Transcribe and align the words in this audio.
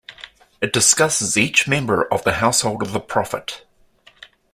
It 0.63 0.73
discusses 0.73 1.37
each 1.37 1.67
member 1.67 2.11
of 2.11 2.23
the 2.23 2.33
household 2.41 2.81
of 2.81 2.91
the 2.91 2.99
Prophet. 2.99 3.63